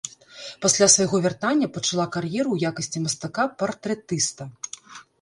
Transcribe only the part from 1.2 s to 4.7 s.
вяртання пачалакар'еру ў якасці мастака-партрэтыста.